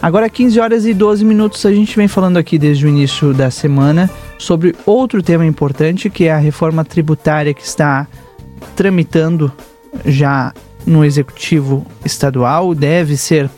Agora 0.00 0.30
15 0.30 0.60
horas 0.60 0.86
e 0.86 0.94
12 0.94 1.24
minutos, 1.24 1.66
a 1.66 1.72
gente 1.72 1.96
vem 1.96 2.06
falando 2.06 2.36
aqui 2.36 2.56
desde 2.56 2.86
o 2.86 2.88
início 2.88 3.34
da 3.34 3.50
semana 3.50 4.08
sobre 4.38 4.72
outro 4.86 5.20
tema 5.20 5.44
importante 5.44 6.08
que 6.08 6.26
é 6.26 6.32
a 6.32 6.38
reforma 6.38 6.84
tributária 6.84 7.52
que 7.52 7.64
está 7.64 8.06
tramitando 8.76 9.52
já 10.06 10.54
no 10.86 11.04
executivo 11.04 11.84
estadual, 12.04 12.76
deve 12.76 13.16
ser 13.16 13.50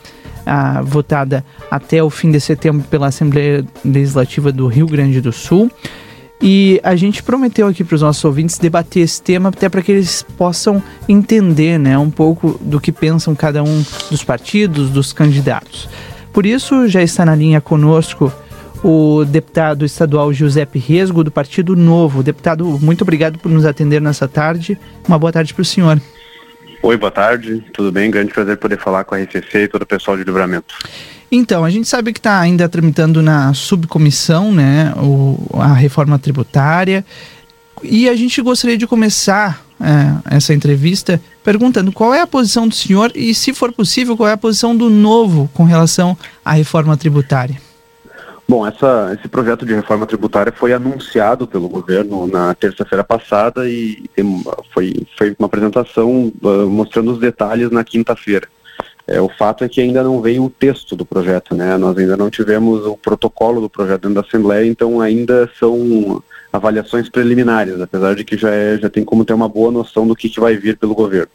ah, 0.46 0.80
votada 0.80 1.45
até 1.71 2.03
o 2.03 2.08
fim 2.08 2.30
de 2.30 2.41
setembro 2.41 2.86
pela 2.88 3.09
Assembleia 3.09 3.62
Legislativa 3.84 4.50
do 4.50 4.66
Rio 4.66 4.86
Grande 4.86 5.20
do 5.20 5.32
Sul. 5.32 5.70
E 6.41 6.80
a 6.82 6.96
gente 6.96 7.22
prometeu 7.22 7.66
aqui 7.66 7.84
para 7.84 7.96
os 7.96 8.00
nossos 8.00 8.25
ouvintes 8.25 8.57
debater 8.57 9.02
esse 9.02 9.20
tema 9.20 9.50
até 9.50 9.68
para 9.68 9.82
que 9.82 9.93
eles 9.93 10.25
possam 10.38 10.82
entender 11.07 11.79
né, 11.79 11.98
um 11.98 12.11
pouco 12.11 12.59
do 12.62 12.80
que 12.80 12.91
pensam 12.91 13.34
cada 13.34 13.62
um 13.62 13.84
dos 14.11 14.25
partidos, 14.25 14.88
dos 14.88 15.12
candidatos. 15.12 15.86
Por 16.32 16.46
isso, 16.46 16.88
já 16.88 17.02
está 17.02 17.24
na 17.24 17.34
linha 17.34 17.60
conosco 17.60 18.32
o 18.82 19.25
deputado 19.25 19.84
estadual 19.84 20.32
Giuseppe 20.32 20.79
Resgo, 20.79 21.22
do 21.22 21.30
Partido 21.30 21.76
Novo. 21.76 22.22
Deputado, 22.22 22.64
muito 22.80 23.02
obrigado 23.02 23.38
por 23.38 23.50
nos 23.50 23.64
atender 23.64 24.00
nessa 24.00 24.26
tarde. 24.26 24.79
Uma 25.07 25.18
boa 25.18 25.32
tarde 25.32 25.52
para 25.52 25.62
o 25.62 25.64
senhor. 25.64 26.00
Oi, 26.82 26.96
boa 26.96 27.11
tarde. 27.11 27.62
Tudo 27.74 27.93
bem? 27.93 28.11
Grande 28.11 28.32
prazer 28.32 28.57
poder 28.57 28.79
falar 28.79 29.04
com 29.04 29.14
a 29.14 29.18
RCC 29.18 29.64
e 29.64 29.68
todo 29.68 29.82
o 29.82 29.86
pessoal 29.86 30.16
de 30.16 30.24
livramento. 30.24 30.74
Então, 31.30 31.64
a 31.64 31.71
gente 31.71 31.86
sabe 31.86 32.12
que 32.12 32.19
está 32.19 32.41
ainda 32.41 32.69
tramitando 32.69 33.22
na 33.22 33.52
subcomissão, 33.55 34.50
né, 34.50 34.92
o, 34.97 35.38
a 35.55 35.74
reforma 35.74 36.19
tributária. 36.19 37.05
E 37.83 38.08
a 38.08 38.16
gente 38.16 38.41
gostaria 38.41 38.77
de 38.77 38.86
começar 38.86 39.64
é, 39.80 40.36
essa 40.36 40.52
entrevista 40.52 41.20
perguntando 41.42 41.91
qual 41.91 42.14
é 42.14 42.20
a 42.20 42.27
posição 42.27 42.69
do 42.69 42.75
senhor 42.75 43.11
e, 43.14 43.34
se 43.34 43.52
for 43.55 43.72
possível, 43.72 44.16
qual 44.16 44.28
é 44.28 44.33
a 44.33 44.36
posição 44.36 44.77
do 44.77 44.91
novo 44.91 45.50
com 45.55 45.64
relação 45.64 46.16
à 46.44 46.52
reforma 46.52 46.97
tributária. 46.97 47.56
Bom, 48.47 48.66
essa, 48.66 49.16
esse 49.16 49.28
projeto 49.28 49.64
de 49.64 49.72
reforma 49.72 50.05
tributária 50.06 50.52
foi 50.52 50.72
anunciado 50.72 51.46
pelo 51.46 51.68
governo 51.68 52.27
na 52.27 52.52
terça-feira 52.52 53.05
passada 53.05 53.68
e 53.68 54.10
foi, 54.74 55.06
foi 55.16 55.36
uma 55.38 55.46
apresentação 55.46 56.33
uh, 56.42 56.68
mostrando 56.68 57.12
os 57.12 57.20
detalhes 57.20 57.70
na 57.70 57.84
quinta-feira. 57.84 58.48
É, 59.06 59.20
o 59.20 59.28
fato 59.28 59.62
é 59.64 59.68
que 59.68 59.80
ainda 59.80 60.02
não 60.02 60.20
veio 60.20 60.44
o 60.44 60.50
texto 60.50 60.96
do 60.96 61.05
projeto, 61.05 61.55
né? 61.55 61.77
Nós 61.78 61.96
ainda 61.96 62.16
não 62.16 62.28
tivemos 62.28 62.84
o 62.86 62.96
protocolo 62.96 63.60
do 63.60 63.70
projeto 63.70 64.02
dentro 64.02 64.20
da 64.20 64.27
Assembleia, 64.27 64.66
então 64.66 65.00
ainda 65.00 65.48
são 65.58 66.22
avaliações 66.52 67.08
preliminares, 67.08 67.80
apesar 67.80 68.14
de 68.14 68.24
que 68.24 68.36
já, 68.36 68.50
é, 68.50 68.76
já 68.78 68.90
tem 68.90 69.04
como 69.04 69.24
ter 69.24 69.32
uma 69.32 69.48
boa 69.48 69.70
noção 69.70 70.06
do 70.06 70.16
que, 70.16 70.28
que 70.28 70.40
vai 70.40 70.56
vir 70.56 70.76
pelo 70.76 70.94
governo. 70.94 71.30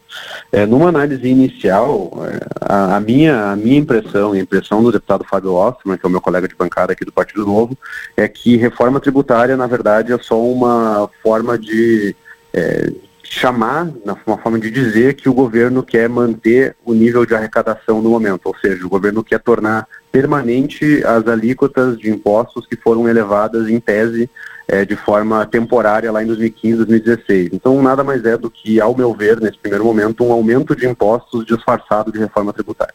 É, 0.51 0.65
numa 0.65 0.89
análise 0.89 1.27
inicial, 1.27 2.11
é, 2.25 2.39
a, 2.61 2.97
a, 2.97 2.99
minha, 2.99 3.51
a 3.51 3.55
minha 3.55 3.77
impressão, 3.77 4.33
a 4.33 4.39
impressão 4.39 4.83
do 4.83 4.91
deputado 4.91 5.23
Fábio 5.23 5.53
Osterman, 5.53 5.97
que 5.97 6.05
é 6.05 6.09
o 6.09 6.11
meu 6.11 6.21
colega 6.21 6.47
de 6.47 6.55
bancada 6.55 6.93
aqui 6.93 7.05
do 7.05 7.13
Partido 7.13 7.45
Novo, 7.45 7.77
é 8.17 8.27
que 8.27 8.57
reforma 8.57 8.99
tributária, 8.99 9.55
na 9.55 9.67
verdade, 9.67 10.11
é 10.11 10.17
só 10.17 10.41
uma 10.41 11.09
forma 11.23 11.57
de 11.57 12.15
é, 12.53 12.91
chamar, 13.29 13.89
uma 14.25 14.37
forma 14.37 14.59
de 14.59 14.69
dizer 14.69 15.15
que 15.15 15.27
o 15.27 15.33
governo 15.33 15.81
quer 15.81 16.07
manter 16.07 16.75
o 16.85 16.93
nível 16.93 17.25
de 17.25 17.33
arrecadação 17.33 18.01
no 18.01 18.09
momento, 18.09 18.45
ou 18.45 18.55
seja, 18.57 18.85
o 18.85 18.89
governo 18.89 19.23
quer 19.23 19.39
tornar 19.39 19.87
permanente 20.11 21.03
as 21.03 21.27
alíquotas 21.27 21.97
de 21.97 22.09
impostos 22.09 22.65
que 22.67 22.75
foram 22.75 23.09
elevadas 23.09 23.69
em 23.69 23.79
tese 23.79 24.29
é, 24.67 24.85
de 24.85 24.95
forma 24.95 25.45
temporária 25.45 26.11
lá 26.11 26.23
em 26.23 26.27
2015, 26.27 26.77
2016. 26.77 27.49
Então, 27.53 27.81
nada 27.81 28.03
mais 28.03 28.23
é 28.25 28.37
do 28.37 28.49
que, 28.49 28.79
ao 28.79 28.95
meu 28.95 29.13
ver, 29.13 29.39
nesse 29.39 29.57
primeiro 29.57 29.85
momento, 29.85 30.23
um 30.23 30.31
aumento 30.31 30.75
de 30.75 30.87
impostos 30.87 31.45
disfarçado 31.45 32.11
de 32.11 32.19
reforma 32.19 32.53
tributária. 32.53 32.93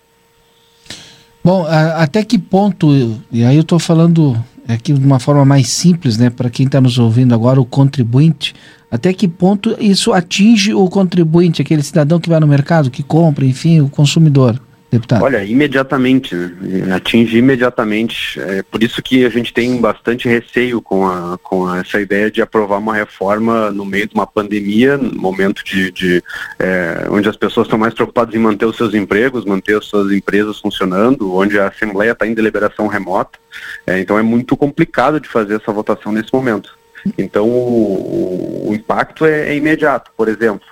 Bom, 1.42 1.65
a, 1.67 2.03
até 2.03 2.22
que 2.22 2.39
ponto, 2.39 2.89
e 3.33 3.44
aí 3.44 3.56
eu 3.56 3.62
estou 3.62 3.78
falando 3.78 4.37
aqui 4.74 4.92
de 4.92 5.04
uma 5.04 5.18
forma 5.18 5.44
mais 5.44 5.68
simples, 5.68 6.16
né, 6.16 6.30
para 6.30 6.50
quem 6.50 6.66
está 6.66 6.80
nos 6.80 6.98
ouvindo 6.98 7.34
agora, 7.34 7.60
o 7.60 7.64
contribuinte, 7.64 8.54
até 8.90 9.12
que 9.12 9.28
ponto 9.28 9.76
isso 9.80 10.12
atinge 10.12 10.75
o 10.75 10.88
contribuinte, 10.88 11.62
aquele 11.62 11.82
cidadão 11.82 12.19
que 12.19 12.28
vai 12.28 12.41
no 12.41 12.47
mercado, 12.47 12.91
que 12.91 13.03
compra, 13.03 13.44
enfim, 13.44 13.80
o 13.80 13.88
consumidor? 13.88 14.60
Deputado? 14.91 15.23
Olha, 15.23 15.45
imediatamente, 15.45 16.34
né? 16.34 16.95
atinge 16.95 17.39
imediatamente. 17.39 18.41
É 18.41 18.62
por 18.62 18.83
isso 18.83 19.03
que 19.03 19.25
a 19.25 19.28
gente 19.28 19.53
tem 19.53 19.81
bastante 19.81 20.28
receio 20.28 20.83
com, 20.83 21.06
a, 21.06 21.39
com 21.43 21.75
essa 21.75 22.01
ideia 22.01 22.31
de 22.31 22.43
aprovar 22.43 22.78
uma 22.78 22.95
reforma 22.95 23.71
no 23.71 23.84
meio 23.84 24.09
de 24.09 24.15
uma 24.15 24.27
pandemia, 24.27 24.97
no 24.97 25.15
momento 25.15 25.65
de, 25.65 25.91
de 25.93 26.23
é, 26.59 27.06
onde 27.11 27.28
as 27.28 27.37
pessoas 27.37 27.67
estão 27.67 27.78
mais 27.78 27.95
preocupadas 27.95 28.34
em 28.34 28.39
manter 28.39 28.67
os 28.67 28.77
seus 28.77 28.95
empregos, 28.95 29.45
manter 29.45 29.78
as 29.78 29.84
suas 29.84 30.12
empresas 30.12 30.59
funcionando, 30.59 31.34
onde 31.34 31.59
a 31.59 31.69
Assembleia 31.69 32.12
está 32.12 32.27
em 32.27 32.34
deliberação 32.34 32.87
remota. 32.87 33.39
É, 33.87 34.01
então 34.01 34.19
é 34.19 34.22
muito 34.22 34.57
complicado 34.57 35.21
de 35.21 35.28
fazer 35.28 35.57
essa 35.57 35.72
votação 35.72 36.12
nesse 36.12 36.33
momento. 36.33 36.78
Então 37.17 37.49
o, 37.49 38.69
o 38.69 38.75
impacto 38.75 39.25
é, 39.25 39.51
é 39.51 39.57
imediato. 39.57 40.11
Por 40.17 40.28
exemplo, 40.28 40.67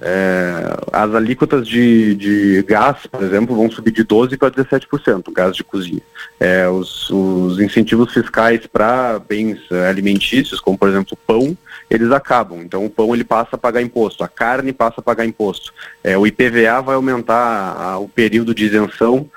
É, 0.00 0.76
as 0.92 1.14
alíquotas 1.14 1.66
de, 1.66 2.14
de 2.14 2.62
gás, 2.62 2.98
por 3.10 3.22
exemplo, 3.22 3.56
vão 3.56 3.68
subir 3.68 3.90
de 3.90 4.04
12% 4.04 4.38
para 4.38 4.50
17%, 4.50 5.32
gás 5.32 5.56
de 5.56 5.64
cozinha. 5.64 6.02
É, 6.38 6.68
os, 6.68 7.10
os, 7.10 7.58
incentivos 7.58 8.12
fiscais 8.12 8.64
para 8.66 9.18
bens 9.18 9.58
é, 9.70 9.88
alimentícios, 9.88 10.60
como 10.60 10.78
por 10.78 10.88
exemplo 10.88 11.18
pão, 11.26 11.56
eles 11.90 12.12
acabam. 12.12 12.60
Então 12.60 12.84
o 12.84 12.90
pão 12.90 13.12
ele 13.12 13.24
passa 13.24 13.56
a 13.56 13.58
pagar 13.58 13.82
imposto, 13.82 14.22
a 14.22 14.28
carne 14.28 14.72
passa 14.72 15.00
a 15.00 15.02
pagar 15.02 15.26
imposto. 15.26 15.72
É, 16.04 16.16
o 16.16 16.26
IPVA 16.26 16.80
vai 16.82 16.94
aumentar 16.94 17.76
a, 17.76 17.98
o 17.98 18.08
período 18.08 18.54
de 18.54 18.66
isenção 18.66 19.28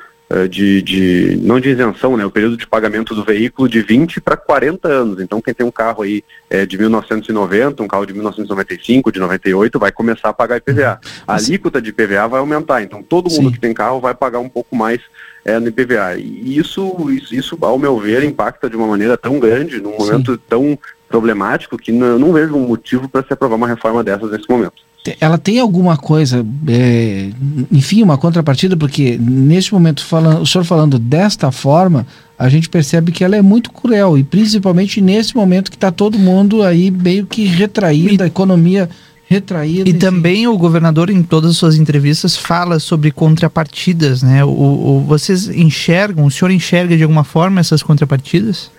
de, 0.47 0.81
de, 0.83 1.39
não 1.41 1.59
de 1.59 1.69
isenção, 1.69 2.15
né, 2.15 2.23
o 2.23 2.29
período 2.29 2.55
de 2.55 2.67
pagamento 2.67 3.15
do 3.15 3.23
veículo 3.23 3.67
de 3.67 3.81
20 3.81 4.21
para 4.21 4.37
40 4.37 4.87
anos. 4.87 5.19
Então, 5.19 5.41
quem 5.41 5.53
tem 5.53 5.65
um 5.65 5.71
carro 5.71 6.03
aí 6.03 6.23
é, 6.49 6.65
de 6.65 6.77
1990, 6.77 7.81
um 7.81 7.87
carro 7.87 8.05
de 8.05 8.13
1995, 8.13 9.11
de 9.11 9.19
98, 9.19 9.79
vai 9.79 9.91
começar 9.91 10.29
a 10.29 10.33
pagar 10.33 10.57
IPVA. 10.57 10.99
A 11.27 11.35
alíquota 11.35 11.81
de 11.81 11.89
IPVA 11.89 12.27
vai 12.27 12.39
aumentar. 12.39 12.83
Então, 12.83 13.01
todo 13.01 13.31
mundo 13.31 13.47
Sim. 13.47 13.51
que 13.51 13.59
tem 13.59 13.73
carro 13.73 13.99
vai 13.99 14.13
pagar 14.13 14.39
um 14.39 14.49
pouco 14.49 14.75
mais 14.75 15.01
é, 15.43 15.57
no 15.59 15.67
IPVA. 15.67 16.17
E 16.17 16.57
isso, 16.57 17.09
isso, 17.09 17.33
isso, 17.33 17.57
ao 17.61 17.79
meu 17.79 17.97
ver, 17.97 18.23
impacta 18.23 18.69
de 18.69 18.75
uma 18.75 18.85
maneira 18.85 19.17
tão 19.17 19.39
grande, 19.39 19.81
num 19.81 19.97
momento 19.97 20.33
Sim. 20.33 20.39
tão 20.47 20.79
problemático, 21.07 21.75
que 21.75 21.91
não, 21.91 22.19
não 22.19 22.33
vejo 22.33 22.55
um 22.55 22.67
motivo 22.67 23.09
para 23.09 23.25
se 23.25 23.33
aprovar 23.33 23.55
uma 23.55 23.67
reforma 23.67 24.03
dessas 24.03 24.29
nesse 24.29 24.47
momento 24.47 24.88
ela 25.19 25.37
tem 25.37 25.59
alguma 25.59 25.95
coisa, 25.95 26.45
é, 26.67 27.29
enfim, 27.71 28.03
uma 28.03 28.17
contrapartida, 28.17 28.75
porque 28.75 29.17
neste 29.17 29.73
momento, 29.73 30.03
falando, 30.05 30.41
o 30.41 30.45
senhor 30.45 30.63
falando 30.63 30.99
desta 30.99 31.51
forma, 31.51 32.05
a 32.37 32.49
gente 32.49 32.69
percebe 32.69 33.11
que 33.11 33.23
ela 33.23 33.35
é 33.35 33.41
muito 33.41 33.71
cruel, 33.71 34.17
e 34.17 34.23
principalmente 34.23 34.99
nesse 34.99 35.35
momento 35.35 35.71
que 35.71 35.77
está 35.77 35.91
todo 35.91 36.19
mundo 36.19 36.63
aí 36.63 36.91
meio 36.91 37.25
que 37.25 37.45
retraído, 37.45 38.23
a 38.23 38.27
economia 38.27 38.89
retraída. 39.25 39.87
E 39.87 39.91
enfim. 39.91 39.99
também 39.99 40.47
o 40.47 40.57
governador, 40.57 41.09
em 41.09 41.23
todas 41.23 41.51
as 41.51 41.57
suas 41.57 41.75
entrevistas, 41.75 42.35
fala 42.35 42.79
sobre 42.79 43.11
contrapartidas, 43.11 44.21
né? 44.21 44.43
O, 44.43 44.49
o, 44.49 45.05
vocês 45.07 45.47
enxergam, 45.47 46.25
o 46.25 46.31
senhor 46.31 46.51
enxerga 46.51 46.97
de 46.97 47.03
alguma 47.03 47.23
forma 47.23 47.59
essas 47.59 47.81
contrapartidas? 47.83 48.71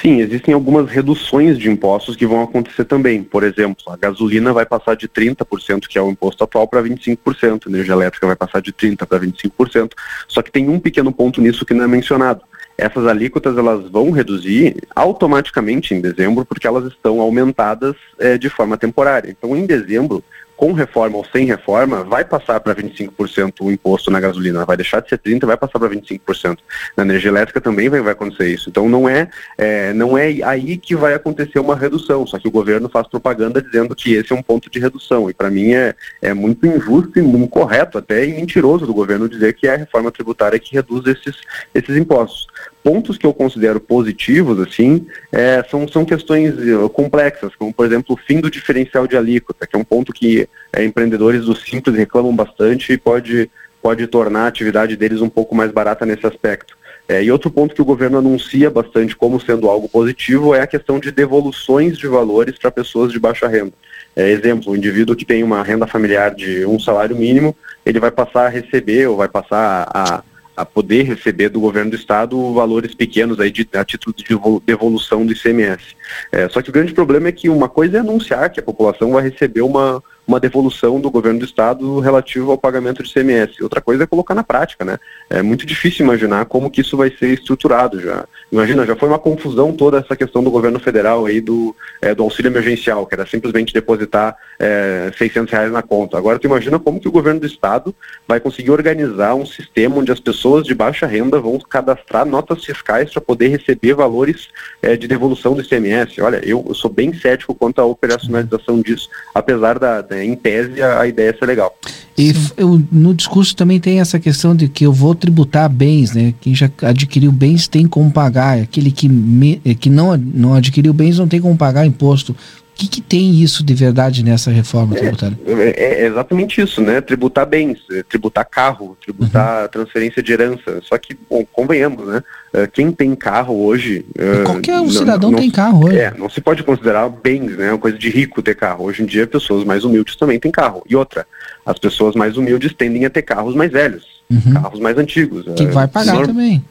Sim, 0.00 0.20
existem 0.20 0.52
algumas 0.52 0.90
reduções 0.90 1.56
de 1.56 1.70
impostos 1.70 2.16
que 2.16 2.26
vão 2.26 2.42
acontecer 2.42 2.84
também. 2.84 3.22
Por 3.22 3.44
exemplo, 3.44 3.84
a 3.88 3.96
gasolina 3.96 4.52
vai 4.52 4.66
passar 4.66 4.96
de 4.96 5.08
30%, 5.08 5.86
que 5.86 5.96
é 5.96 6.02
o 6.02 6.10
imposto 6.10 6.42
atual, 6.42 6.66
para 6.66 6.82
25%. 6.82 7.66
A 7.66 7.70
energia 7.70 7.94
elétrica 7.94 8.26
vai 8.26 8.36
passar 8.36 8.60
de 8.60 8.72
30% 8.72 9.06
para 9.06 9.20
25%. 9.20 9.92
Só 10.26 10.42
que 10.42 10.50
tem 10.50 10.68
um 10.68 10.80
pequeno 10.80 11.12
ponto 11.12 11.40
nisso 11.40 11.64
que 11.64 11.74
não 11.74 11.84
é 11.84 11.88
mencionado. 11.88 12.42
Essas 12.76 13.06
alíquotas 13.06 13.56
elas 13.56 13.88
vão 13.88 14.10
reduzir 14.10 14.76
automaticamente 14.96 15.94
em 15.94 16.00
dezembro, 16.00 16.44
porque 16.44 16.66
elas 16.66 16.86
estão 16.86 17.20
aumentadas 17.20 17.94
é, 18.18 18.36
de 18.36 18.48
forma 18.48 18.76
temporária. 18.76 19.30
Então, 19.30 19.56
em 19.56 19.64
dezembro, 19.64 20.24
com 20.56 20.72
reforma 20.72 21.16
ou 21.16 21.24
sem 21.24 21.46
reforma, 21.46 22.04
vai 22.04 22.24
passar 22.24 22.60
para 22.60 22.74
25% 22.74 23.52
o 23.60 23.72
imposto 23.72 24.10
na 24.10 24.20
gasolina, 24.20 24.64
vai 24.64 24.76
deixar 24.76 25.00
de 25.00 25.08
ser 25.08 25.18
30% 25.18 25.46
vai 25.46 25.56
passar 25.56 25.78
para 25.78 25.88
25%. 25.88 26.58
Na 26.96 27.04
energia 27.04 27.30
elétrica 27.30 27.60
também 27.60 27.88
vai, 27.88 28.00
vai 28.00 28.12
acontecer 28.12 28.48
isso. 28.48 28.70
Então 28.70 28.88
não 28.88 29.08
é, 29.08 29.28
é, 29.58 29.92
não 29.92 30.16
é 30.16 30.42
aí 30.42 30.76
que 30.76 30.94
vai 30.94 31.14
acontecer 31.14 31.58
uma 31.58 31.76
redução, 31.76 32.26
só 32.26 32.38
que 32.38 32.48
o 32.48 32.50
governo 32.50 32.88
faz 32.88 33.08
propaganda 33.08 33.60
dizendo 33.60 33.94
que 33.94 34.14
esse 34.14 34.32
é 34.32 34.36
um 34.36 34.42
ponto 34.42 34.70
de 34.70 34.78
redução. 34.78 35.28
E 35.28 35.34
para 35.34 35.50
mim 35.50 35.72
é, 35.72 35.94
é 36.22 36.32
muito 36.32 36.66
injusto 36.66 37.18
e 37.18 37.22
incorreto 37.22 37.98
até 37.98 38.24
e 38.24 38.34
mentiroso 38.34 38.86
do 38.86 38.94
governo 38.94 39.28
dizer 39.28 39.54
que 39.54 39.66
é 39.66 39.74
a 39.74 39.78
reforma 39.78 40.10
tributária 40.10 40.58
que 40.58 40.74
reduz 40.74 41.06
esses, 41.06 41.36
esses 41.74 41.96
impostos 41.96 42.46
pontos 42.84 43.16
que 43.16 43.26
eu 43.26 43.32
considero 43.32 43.80
positivos, 43.80 44.60
assim, 44.60 45.06
é, 45.32 45.64
são, 45.70 45.88
são 45.88 46.04
questões 46.04 46.54
uh, 46.54 46.86
complexas, 46.90 47.56
como, 47.56 47.72
por 47.72 47.86
exemplo, 47.86 48.14
o 48.14 48.18
fim 48.18 48.40
do 48.40 48.50
diferencial 48.50 49.06
de 49.06 49.16
alíquota, 49.16 49.66
que 49.66 49.74
é 49.74 49.78
um 49.78 49.84
ponto 49.84 50.12
que 50.12 50.43
é, 50.72 50.84
empreendedores 50.84 51.44
do 51.44 51.54
Simples 51.54 51.96
reclamam 51.96 52.34
bastante 52.34 52.92
e 52.92 52.98
pode, 52.98 53.50
pode 53.82 54.06
tornar 54.06 54.44
a 54.44 54.48
atividade 54.48 54.96
deles 54.96 55.20
um 55.20 55.28
pouco 55.28 55.54
mais 55.54 55.70
barata 55.70 56.04
nesse 56.04 56.26
aspecto. 56.26 56.76
É, 57.06 57.22
e 57.22 57.30
outro 57.30 57.50
ponto 57.50 57.74
que 57.74 57.82
o 57.82 57.84
governo 57.84 58.18
anuncia 58.18 58.70
bastante 58.70 59.14
como 59.14 59.38
sendo 59.38 59.68
algo 59.68 59.88
positivo 59.88 60.54
é 60.54 60.62
a 60.62 60.66
questão 60.66 60.98
de 60.98 61.10
devoluções 61.10 61.98
de 61.98 62.06
valores 62.06 62.58
para 62.58 62.70
pessoas 62.70 63.12
de 63.12 63.18
baixa 63.18 63.46
renda. 63.46 63.74
É, 64.16 64.30
exemplo, 64.30 64.72
o 64.72 64.76
indivíduo 64.76 65.14
que 65.14 65.24
tem 65.24 65.42
uma 65.42 65.62
renda 65.62 65.86
familiar 65.86 66.34
de 66.34 66.64
um 66.64 66.78
salário 66.78 67.14
mínimo, 67.14 67.54
ele 67.84 68.00
vai 68.00 68.10
passar 68.10 68.46
a 68.46 68.48
receber 68.48 69.06
ou 69.06 69.16
vai 69.16 69.28
passar 69.28 69.86
a, 69.92 70.22
a 70.56 70.64
poder 70.64 71.02
receber 71.02 71.48
do 71.48 71.60
governo 71.60 71.90
do 71.90 71.96
estado 71.96 72.54
valores 72.54 72.94
pequenos 72.94 73.40
aí 73.40 73.50
de, 73.50 73.68
a 73.74 73.84
título 73.84 74.14
de 74.16 74.24
devolução 74.64 75.26
do 75.26 75.32
ICMS. 75.32 75.96
É, 76.30 76.48
só 76.48 76.62
que 76.62 76.70
o 76.70 76.72
grande 76.72 76.94
problema 76.94 77.28
é 77.28 77.32
que 77.32 77.48
uma 77.48 77.68
coisa 77.68 77.98
é 77.98 78.00
anunciar 78.00 78.50
que 78.50 78.60
a 78.60 78.62
população 78.62 79.12
vai 79.12 79.28
receber 79.28 79.62
uma, 79.62 80.02
uma 80.26 80.40
devolução 80.40 81.00
do 81.00 81.10
governo 81.10 81.40
do 81.40 81.44
estado 81.44 82.00
relativo 82.00 82.50
ao 82.50 82.58
pagamento 82.58 83.02
de 83.02 83.10
ICMS. 83.10 83.62
Outra 83.62 83.80
coisa 83.80 84.04
é 84.04 84.06
colocar 84.06 84.34
na 84.34 84.42
prática, 84.42 84.84
né? 84.84 84.98
É 85.28 85.42
muito 85.42 85.66
difícil 85.66 86.04
imaginar 86.04 86.44
como 86.46 86.70
que 86.70 86.80
isso 86.80 86.96
vai 86.96 87.10
ser 87.10 87.28
estruturado 87.28 88.00
já. 88.00 88.24
Imagina, 88.50 88.86
já 88.86 88.96
foi 88.96 89.08
uma 89.08 89.18
confusão 89.18 89.72
toda 89.72 89.98
essa 89.98 90.16
questão 90.16 90.42
do 90.42 90.50
governo 90.50 90.78
federal 90.78 91.26
aí 91.26 91.40
do, 91.40 91.74
é, 92.00 92.14
do 92.14 92.22
auxílio 92.22 92.48
emergencial, 92.48 93.06
que 93.06 93.14
era 93.14 93.26
simplesmente 93.26 93.74
depositar 93.74 94.36
é, 94.58 95.10
600 95.16 95.52
reais 95.52 95.72
na 95.72 95.82
conta. 95.82 96.16
Agora 96.16 96.38
tu 96.38 96.46
imagina 96.46 96.78
como 96.78 97.00
que 97.00 97.08
o 97.08 97.12
governo 97.12 97.40
do 97.40 97.46
estado 97.46 97.94
vai 98.26 98.40
conseguir 98.40 98.70
organizar 98.70 99.34
um 99.34 99.44
sistema 99.44 99.96
onde 99.96 100.12
as 100.12 100.20
pessoas 100.20 100.64
de 100.64 100.74
baixa 100.74 101.06
renda 101.06 101.40
vão 101.40 101.58
cadastrar 101.58 102.24
notas 102.24 102.64
fiscais 102.64 103.12
para 103.12 103.20
poder 103.20 103.48
receber 103.48 103.94
valores 103.94 104.48
é, 104.80 104.96
de 104.96 105.06
devolução 105.08 105.54
do 105.54 105.62
ICMS. 105.62 106.20
Olha, 106.20 106.40
eu, 106.44 106.64
eu, 106.68 106.74
sou 106.74 106.90
bem 106.90 107.12
cético 107.12 107.54
quanto 107.54 107.80
à 107.80 107.84
operacionalização 107.84 108.80
disso, 108.80 109.08
apesar 109.34 109.78
da, 109.78 110.00
da 110.14 110.24
em 110.24 110.34
tese, 110.34 110.80
a, 110.82 111.00
a 111.00 111.06
ideia 111.06 111.36
ser 111.38 111.46
legal. 111.46 111.76
E 112.16 112.32
eu, 112.56 112.80
no 112.92 113.12
discurso 113.12 113.56
também 113.56 113.80
tem 113.80 114.00
essa 114.00 114.20
questão 114.20 114.54
de 114.54 114.68
que 114.68 114.86
eu 114.86 114.92
vou 114.92 115.14
tributar 115.14 115.68
bens, 115.68 116.12
né? 116.12 116.32
Quem 116.40 116.54
já 116.54 116.70
adquiriu 116.82 117.32
bens 117.32 117.66
tem 117.66 117.86
como 117.86 118.10
pagar. 118.10 118.58
Aquele 118.58 118.92
que, 118.92 119.08
me, 119.08 119.56
que 119.80 119.90
não, 119.90 120.16
não 120.16 120.54
adquiriu 120.54 120.92
bens 120.92 121.18
não 121.18 121.26
tem 121.26 121.40
como 121.40 121.56
pagar 121.56 121.84
imposto. 121.84 122.36
O 122.74 122.76
que, 122.76 122.88
que, 122.88 123.00
tem 123.00 123.30
isso 123.40 123.62
de 123.62 123.72
verdade 123.72 124.24
nessa 124.24 124.50
reforma 124.50 124.96
tributária? 124.96 125.38
É, 125.46 125.52
é, 125.52 126.02
é 126.02 126.06
exatamente 126.06 126.60
isso, 126.60 126.80
né? 126.80 127.00
Tributar 127.00 127.46
bens, 127.46 127.78
é, 127.92 128.02
tributar 128.02 128.44
carro, 128.44 128.96
tributar 129.00 129.62
uhum. 129.62 129.68
transferência 129.68 130.20
de 130.20 130.32
herança. 130.32 130.80
Só 130.82 130.98
que, 130.98 131.16
bom, 131.30 131.46
convenhamos, 131.52 132.04
né? 132.04 132.20
É, 132.52 132.66
quem 132.66 132.90
tem 132.90 133.14
carro 133.14 133.64
hoje. 133.64 134.04
Qualquer 134.44 134.80
um 134.80 134.90
cidadão 134.90 135.30
não, 135.30 135.38
tem 135.38 135.50
carro 135.50 135.86
hoje. 135.86 135.98
É, 135.98 136.12
não 136.18 136.28
se 136.28 136.40
pode 136.40 136.64
considerar 136.64 137.08
bens, 137.08 137.56
né? 137.56 137.70
Uma 137.70 137.78
coisa 137.78 137.96
de 137.96 138.10
rico 138.10 138.42
ter 138.42 138.56
carro. 138.56 138.86
Hoje 138.86 139.04
em 139.04 139.06
dia, 139.06 139.24
pessoas 139.24 139.62
mais 139.62 139.84
humildes 139.84 140.16
também 140.16 140.40
têm 140.40 140.50
carro. 140.50 140.82
E 140.88 140.96
outra, 140.96 141.24
as 141.64 141.78
pessoas 141.78 142.16
mais 142.16 142.36
humildes 142.36 142.74
tendem 142.74 143.04
a 143.04 143.10
ter 143.10 143.22
carros 143.22 143.54
mais 143.54 143.70
velhos, 143.70 144.04
uhum. 144.28 144.52
carros 144.52 144.80
mais 144.80 144.98
antigos. 144.98 145.44
Que 145.54 145.66
vai 145.66 145.86
pagar 145.86 146.26
também. 146.26 146.64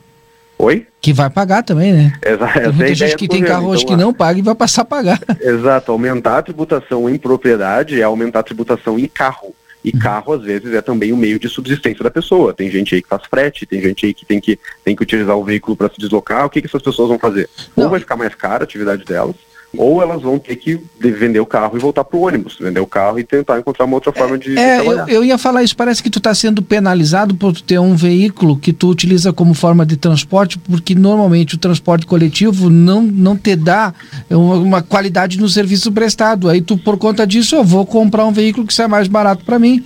Oi? 0.64 0.88
Que 1.02 1.12
vai 1.12 1.30
pagar 1.30 1.62
também, 1.62 1.92
né? 1.92 2.14
Exato. 2.26 2.54
Tem 2.54 2.72
muita 2.72 2.96
gente 2.96 3.16
que 3.18 3.28
tem 3.28 3.44
carro 3.44 3.68
hoje 3.68 3.84
então, 3.84 3.98
que 3.98 4.02
não 4.02 4.14
paga 4.14 4.40
e 4.40 4.42
vai 4.42 4.56
passar 4.56 4.84
a 4.84 4.86
pagar. 4.86 5.20
Exato. 5.42 5.92
Aumentar 5.92 6.38
a 6.38 6.42
tributação 6.42 7.10
em 7.10 7.18
propriedade 7.18 8.00
é 8.00 8.04
aumentar 8.04 8.40
a 8.40 8.44
tributação 8.44 8.98
em 8.98 9.08
carro. 9.08 9.54
E 9.84 9.92
uhum. 9.94 10.00
carro, 10.00 10.32
às 10.32 10.42
vezes, 10.42 10.74
é 10.74 10.82
também 10.82 11.12
o 11.12 11.18
meio 11.18 11.38
de 11.38 11.50
subsistência 11.50 12.02
da 12.02 12.10
pessoa. 12.10 12.54
Tem 12.54 12.72
gente 12.72 12.96
aí 12.96 13.02
que 13.02 13.10
faz 13.10 13.24
frete, 13.30 13.66
tem 13.66 13.82
gente 13.82 14.06
aí 14.06 14.14
que 14.14 14.26
tem 14.26 14.40
que, 14.40 14.58
tem 14.86 14.96
que 14.96 15.04
utilizar 15.04 15.38
o 15.38 15.44
veículo 15.44 15.76
para 15.76 15.90
se 15.90 16.00
deslocar. 16.00 16.46
O 16.46 16.50
que, 16.50 16.62
que 16.62 16.68
essas 16.68 16.82
pessoas 16.82 17.10
vão 17.10 17.20
fazer? 17.20 17.50
Não. 17.76 17.84
Ou 17.84 17.90
vai 17.90 18.00
ficar 18.00 18.16
mais 18.16 18.34
cara 18.34 18.64
a 18.64 18.66
atividade 18.66 19.04
delas, 19.04 19.36
ou 19.78 20.02
elas 20.02 20.22
vão 20.22 20.38
ter 20.38 20.56
que 20.56 20.80
vender 21.00 21.40
o 21.40 21.46
carro 21.46 21.76
e 21.76 21.80
voltar 21.80 22.04
para 22.04 22.18
o 22.18 22.22
ônibus, 22.22 22.58
vender 22.60 22.80
o 22.80 22.86
carro 22.86 23.20
e 23.20 23.24
tentar 23.24 23.60
encontrar 23.60 23.86
uma 23.86 23.96
outra 23.96 24.12
forma 24.12 24.38
de, 24.38 24.58
é, 24.58 24.80
de. 24.80 24.86
Eu, 24.86 25.08
eu, 25.08 25.24
ia 25.24 25.38
falar 25.38 25.64
isso, 25.64 25.76
parece 25.76 26.02
que 26.04 26.10
tu 26.10 26.20
está 26.20 26.34
sendo 26.36 26.62
penalizado 26.62 27.34
por 27.36 27.60
ter 27.60 27.80
um 27.80 27.96
veículo 27.96 28.56
que 28.56 28.72
tu 28.72 28.90
utiliza 28.90 29.34
como 29.34 29.54
forma 29.54 29.86
de 29.86 29.98
transporte, 29.98 30.60
porque 30.60 30.94
normalmente 30.94 31.56
o 31.56 31.58
transporte 31.58 32.06
coletivo 32.06 32.70
não, 32.70 33.02
não 33.02 33.36
te 33.36 33.56
dá 33.56 33.94
uma, 34.30 34.56
uma 34.56 34.82
qualidade 34.84 35.40
no 35.40 35.50
serviço 35.50 35.92
prestado. 35.92 36.50
Aí 36.50 36.62
tu, 36.62 36.78
por 36.78 36.98
conta 36.98 37.26
disso, 37.26 37.56
eu 37.56 37.64
vou 37.64 37.86
comprar 37.86 38.26
um 38.26 38.32
veículo 38.32 38.68
que 38.68 38.74
seja 38.74 38.88
mais 38.88 39.08
barato 39.08 39.44
para 39.44 39.58
mim. 39.58 39.84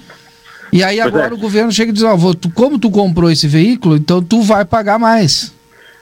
E 0.74 0.84
aí 0.84 0.98
pois 0.98 1.08
agora 1.08 1.30
é. 1.30 1.34
o 1.34 1.38
governo 1.38 1.72
chega 1.72 1.92
e 1.92 1.94
diz, 1.94 2.04
ó, 2.04 2.18
tu, 2.34 2.50
como 2.50 2.78
tu 2.78 2.92
comprou 2.92 3.32
esse 3.32 3.48
veículo, 3.48 3.96
então 3.96 4.22
tu 4.22 4.42
vai 4.42 4.66
pagar 4.66 5.00
mais. 5.00 5.54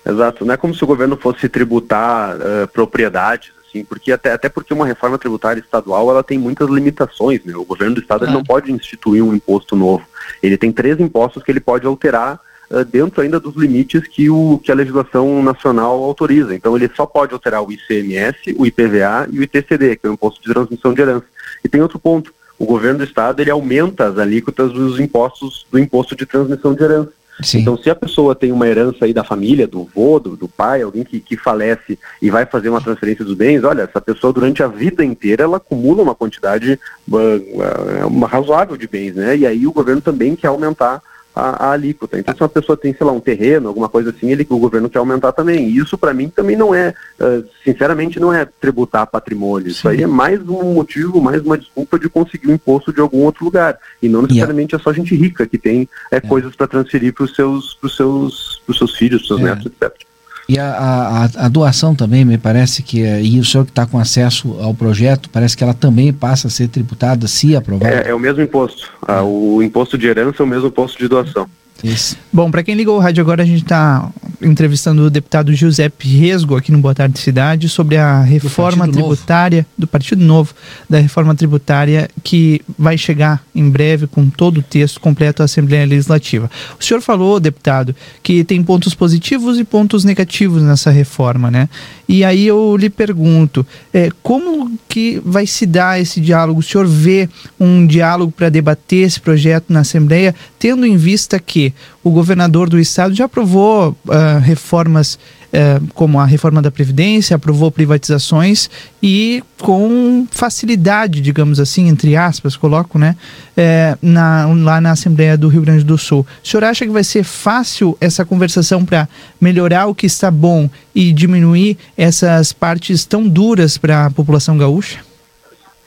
Exato, 0.04 0.44
não 0.44 0.54
é 0.54 0.58
como 0.58 0.74
se 0.74 0.84
o 0.84 0.88
governo 0.88 1.18
fosse 1.18 1.48
tributar 1.48 2.36
uh, 2.36 2.68
propriedades 2.72 3.55
assim, 3.76 3.84
porque 3.84 4.12
até, 4.12 4.32
até 4.32 4.48
porque 4.48 4.74
uma 4.74 4.86
reforma 4.86 5.18
tributária 5.18 5.60
estadual 5.60 6.10
ela 6.10 6.24
tem 6.24 6.38
muitas 6.38 6.70
limitações, 6.70 7.44
né? 7.44 7.56
O 7.56 7.66
governo 7.66 7.96
do 7.96 8.02
estado 8.02 8.26
não 8.28 8.44
pode 8.44 8.72
instituir 8.72 9.24
um 9.24 9.34
imposto 9.34 9.76
novo. 9.76 10.06
Ele 10.42 10.58
tem 10.58 10.72
três 10.72 11.00
impostos 11.00 11.44
que 11.44 11.52
ele 11.52 11.60
pode 11.60 11.86
alterar 11.86 12.40
uh, 12.72 12.86
dentro 12.86 13.22
ainda 13.22 13.40
dos 13.40 13.56
limites 13.56 14.08
que, 14.08 14.30
o, 14.30 14.60
que 14.64 14.72
a 14.72 14.76
legislação 14.76 15.44
nacional 15.44 16.04
autoriza. 16.04 16.56
Então 16.56 16.76
ele 16.76 16.90
só 16.96 17.06
pode 17.06 17.34
alterar 17.34 17.62
o 17.62 17.72
ICMS, 17.72 18.56
o 18.58 18.66
IPVA 18.66 19.28
e 19.32 19.40
o 19.40 19.44
ITCD, 19.44 19.98
que 19.98 20.08
é 20.08 20.10
o 20.10 20.14
imposto 20.14 20.42
de 20.42 20.54
transmissão 20.54 20.94
de 20.94 21.02
herança. 21.02 21.26
E 21.64 21.70
tem 21.70 21.82
outro 21.82 22.00
ponto, 22.00 22.34
o 22.58 22.66
governo 22.66 23.00
do 23.00 23.04
estado 23.04 23.42
ele 23.42 23.52
aumenta 23.52 24.08
as 24.08 24.18
alíquotas 24.18 24.72
dos 24.72 25.00
impostos 25.00 25.66
do 25.70 25.78
imposto 25.78 26.16
de 26.16 26.26
transmissão 26.26 26.74
de 26.74 26.84
herança. 26.84 27.12
Sim. 27.42 27.60
Então, 27.60 27.78
se 27.78 27.90
a 27.90 27.96
pessoa 27.96 28.34
tem 28.34 28.52
uma 28.52 28.68
herança 28.68 29.06
aí 29.06 29.14
da 29.14 29.24
família, 29.24 29.68
do 29.68 29.84
vô, 29.94 30.20
do, 30.20 30.38
do 30.38 30.48
pai, 30.48 30.82
alguém 30.82 31.04
que, 31.04 31.20
que 31.20 31.36
falece 31.36 32.00
e 32.22 32.30
vai 32.30 32.46
fazer 32.46 32.70
uma 32.70 32.82
transferência 32.82 33.26
dos 33.26 33.36
bens, 33.36 33.64
olha, 33.64 33.82
essa 33.82 34.00
pessoa 34.00 34.32
durante 34.32 34.64
a 34.64 34.68
vida 34.68 35.04
inteira 35.04 35.44
ela 35.44 35.58
acumula 35.58 36.02
uma 36.02 36.16
quantidade 36.16 36.80
uh, 37.10 37.18
uh, 37.18 38.26
razoável 38.26 38.78
de 38.78 38.88
bens, 38.88 39.16
né? 39.16 39.36
E 39.36 39.46
aí 39.46 39.68
o 39.68 39.74
governo 39.74 40.02
também 40.02 40.36
quer 40.36 40.48
aumentar 40.48 41.02
a, 41.36 41.68
a, 41.68 41.72
alíquota. 41.74 42.18
Então, 42.18 42.34
se 42.34 42.42
uma 42.42 42.50
pessoa 42.50 42.78
tem, 42.78 42.94
sei 42.94 43.06
lá, 43.06 43.12
um 43.12 43.20
terreno, 43.20 43.68
alguma 43.68 43.90
coisa 43.90 44.12
assim, 44.12 44.32
ele, 44.32 44.48
o 44.50 44.58
governo 44.58 44.90
quer 44.90 45.00
aumentar 45.00 45.32
também. 45.34 45.68
E 45.68 45.78
isso, 45.78 45.98
para 45.98 46.14
mim, 46.14 46.30
também 46.30 46.56
não 46.56 46.74
é, 46.74 46.94
uh, 47.20 47.46
sinceramente, 47.64 48.20
não 48.20 48.34
é 48.34 48.46
tributar 48.46 49.06
patrimônio. 49.08 49.68
Sim. 49.68 49.74
Isso 49.74 49.90
aí 49.90 50.04
é 50.04 50.08
mais 50.08 50.40
um 50.48 50.74
motivo, 50.74 51.22
mais 51.22 51.42
uma 51.44 51.58
desculpa 51.58 52.00
de 52.00 52.08
conseguir 52.08 52.48
um 52.48 52.54
imposto 52.54 52.94
de 52.94 53.02
algum 53.02 53.24
outro 53.24 53.44
lugar. 53.44 53.78
E 54.02 54.08
não 54.08 54.22
necessariamente 54.22 54.74
yeah. 54.74 54.82
é 54.82 54.84
só 54.84 54.94
gente 54.94 55.16
rica 55.16 55.46
que 55.46 55.58
tem 55.58 55.90
é, 56.12 56.16
yeah. 56.16 56.30
coisas 56.30 56.56
para 56.56 56.68
transferir 56.68 57.14
para 57.14 57.26
os 57.26 57.36
seus, 57.36 57.78
seus, 57.96 58.62
seus 58.78 58.96
filhos, 58.96 59.28
seus 59.28 59.40
yeah. 59.40 59.56
netos, 59.56 59.72
etc. 59.72 60.06
E 60.48 60.60
a, 60.60 60.68
a, 60.68 61.46
a, 61.46 61.50
doação 61.50 61.96
também, 61.96 62.24
me 62.24 62.38
parece 62.38 62.84
que, 62.84 63.02
é, 63.02 63.22
e 63.22 63.40
o 63.40 63.46
senhor 63.46 63.66
que 63.66 63.72
está 63.72 63.86
com 63.86 63.98
acesso 63.98 64.56
ao 64.62 64.76
projeto, 64.76 65.28
parece 65.30 65.58
que 65.58 65.64
ela 65.64 65.74
também 65.74 66.14
passa 66.14 66.48
a 66.48 66.52
ser 66.52 66.68
tributada 66.68 67.28
se 67.28 67.56
aprovada? 67.56 67.92
É, 67.92 68.10
é 68.10 68.14
o 68.14 68.20
mesmo 68.20 68.42
imposto. 68.42 68.92
Ah, 69.02 69.24
o 69.24 69.62
imposto 69.64 69.98
de 69.98 70.08
herança 70.08 70.44
é 70.44 70.46
o 70.46 70.48
mesmo 70.48 70.68
imposto 70.68 71.00
de 71.00 71.08
doação. 71.08 71.50
Isso. 71.84 72.18
Bom, 72.32 72.50
para 72.50 72.64
quem 72.64 72.76
ligou 72.76 72.98
o 72.98 73.00
rádio 73.00 73.22
agora, 73.22 73.44
a 73.44 73.46
gente 73.46 73.64
está 73.64 74.10
entrevistando 74.42 75.04
o 75.04 75.10
deputado 75.10 75.54
Giuseppe 75.54 76.08
Resgo 76.08 76.56
aqui 76.56 76.72
no 76.72 76.80
Boa 76.80 76.96
Tarde 76.96 77.20
Cidade 77.20 77.70
sobre 77.70 77.98
a 77.98 78.22
reforma 78.22 78.86
do 78.86 78.94
tributária 78.94 79.60
Novo. 79.60 79.70
do 79.78 79.88
Partido 79.88 80.24
Novo, 80.24 80.54
da 80.90 81.00
reforma 81.00 81.36
tributária 81.36 82.10
que 82.24 82.62
vai 82.78 82.98
chegar 82.98 83.44
em 83.54 83.70
breve 83.70 84.08
com 84.08 84.30
todo 84.30 84.60
o 84.60 84.64
texto 84.64 85.00
completo 85.00 85.42
à 85.42 85.46
Assembleia 85.46 85.86
Legislativa. 85.86 86.50
O 86.80 86.84
senhor 86.84 87.02
falou, 87.02 87.40
deputado, 87.40 87.96
que 88.24 88.44
tem 88.44 88.62
pontos 88.64 88.94
positivos 88.94 89.60
e 89.60 89.64
pontos 89.64 90.04
negativos 90.04 90.64
nessa 90.64 90.92
reforma, 90.92 91.52
né? 91.52 91.70
E 92.08 92.24
aí 92.24 92.46
eu 92.46 92.78
lhe 92.78 92.90
pergunto, 92.90 93.66
é, 93.94 94.10
como 94.22 94.78
que 94.88 95.22
vai 95.26 95.48
se 95.48 95.66
dar 95.66 96.00
esse 96.00 96.22
diálogo? 96.22 96.60
O 96.60 96.64
senhor 96.64 96.86
vê 96.86 97.28
um 97.60 97.86
diálogo 97.86 98.32
para 98.32 98.50
debater 98.50 99.06
esse 99.06 99.20
projeto 99.20 99.66
na 99.70 99.82
Assembleia, 99.82 100.36
tendo 100.60 100.86
em 100.86 100.98
vista 100.98 101.40
que 101.40 101.74
o 102.04 102.12
governador 102.12 102.70
do 102.70 102.80
estado 102.80 103.14
já 103.14 103.26
aprovou 103.26 103.90
uh, 104.08 104.40
reformas 104.42 105.18
uh, 105.56 105.88
como 105.94 106.20
a 106.20 106.26
reforma 106.26 106.62
da 106.62 106.70
Previdência, 106.70 107.36
aprovou 107.36 107.72
privatizações 107.72 108.70
e 109.02 109.42
com 109.60 110.28
facilidade, 110.30 111.22
digamos 111.22 111.60
assim, 111.60 111.88
entre 111.88 112.16
aspas, 112.16 112.58
coloco, 112.58 113.00
né, 113.00 113.16
uh, 113.58 113.98
na, 114.02 114.46
lá 114.48 114.82
na 114.82 114.92
Assembleia 114.92 115.38
do 115.38 115.48
Rio 115.48 115.62
Grande 115.62 115.84
do 115.84 115.98
Sul. 115.98 116.26
O 116.44 116.48
senhor 116.48 116.64
acha 116.64 116.86
que 116.86 116.92
vai 116.92 117.04
ser 117.04 117.24
fácil 117.24 117.98
essa 118.02 118.26
conversação 118.26 118.84
para 118.84 119.08
melhorar 119.40 119.88
o 119.88 119.96
que 119.96 120.06
está 120.06 120.30
bom 120.30 120.70
e 120.94 121.14
diminuir 121.14 121.78
essas 121.98 122.52
partes 122.52 123.06
tão 123.06 123.28
duras 123.28 123.78
para 123.78 124.06
a 124.06 124.12
população 124.12 124.58
gaúcha? 124.58 125.00